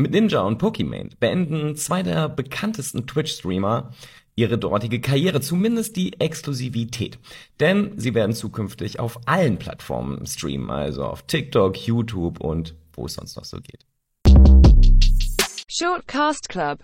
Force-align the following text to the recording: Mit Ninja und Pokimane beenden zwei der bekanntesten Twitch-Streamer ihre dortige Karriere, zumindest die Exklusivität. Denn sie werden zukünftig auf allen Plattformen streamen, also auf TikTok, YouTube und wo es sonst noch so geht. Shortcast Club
Mit 0.00 0.12
Ninja 0.12 0.42
und 0.42 0.58
Pokimane 0.58 1.10
beenden 1.18 1.74
zwei 1.74 2.04
der 2.04 2.28
bekanntesten 2.28 3.08
Twitch-Streamer 3.08 3.90
ihre 4.36 4.56
dortige 4.56 5.00
Karriere, 5.00 5.40
zumindest 5.40 5.96
die 5.96 6.20
Exklusivität. 6.20 7.18
Denn 7.58 7.94
sie 7.96 8.14
werden 8.14 8.32
zukünftig 8.32 9.00
auf 9.00 9.18
allen 9.26 9.58
Plattformen 9.58 10.24
streamen, 10.24 10.70
also 10.70 11.02
auf 11.02 11.22
TikTok, 11.22 11.76
YouTube 11.84 12.38
und 12.38 12.76
wo 12.92 13.06
es 13.06 13.14
sonst 13.14 13.34
noch 13.34 13.44
so 13.44 13.58
geht. 13.60 13.84
Shortcast 15.68 16.48
Club 16.48 16.76